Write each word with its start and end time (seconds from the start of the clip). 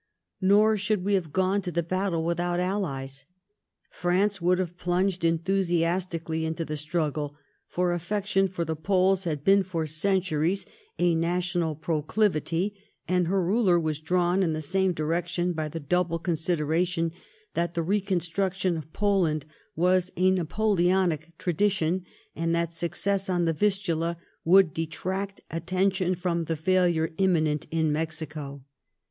Nor 0.41 0.77
should 0.79 1.03
we 1.05 1.13
haye 1.13 1.29
gone 1.31 1.61
to 1.61 1.71
the 1.71 1.83
battle 1.83 2.25
without 2.25 2.59
allies. 2.59 3.25
France 3.91 4.41
would 4.41 4.57
haye 4.57 4.73
plunged 4.75 5.23
enthusiastically 5.23 6.43
into 6.43 6.65
the 6.65 6.75
struggle, 6.75 7.35
for 7.67 7.93
affection 7.93 8.47
for 8.47 8.65
the 8.65 8.75
Poles 8.75 9.25
had 9.25 9.43
been 9.43 9.61
for 9.61 9.85
centuries 9.85 10.65
a 10.97 11.13
national 11.13 11.75
pro 11.75 12.01
cliyity^ 12.01 12.73
and 13.07 13.27
her 13.27 13.45
ruler 13.45 13.79
was 13.79 13.99
drawn 13.99 14.41
in 14.41 14.53
the 14.53 14.61
same 14.63 14.91
direction 14.91 15.53
by 15.53 15.67
the 15.67 15.79
double 15.79 16.17
consideration 16.17 17.11
that 17.53 17.75
the 17.75 17.83
reconstruction 17.83 18.77
of 18.77 18.91
Poland 18.93 19.45
was 19.75 20.11
a 20.17 20.31
Napoleonic 20.31 21.37
tradition, 21.37 22.03
and 22.35 22.55
that 22.55 22.73
success 22.73 23.29
on 23.29 23.45
the 23.45 23.53
Vistula 23.53 24.17
would 24.43 24.73
detract 24.73 25.41
attention 25.51 26.15
from 26.15 26.45
the 26.45 26.55
failure 26.55 27.13
imminent 27.19 27.67
in 27.69 27.91
Mexico. 27.91 28.63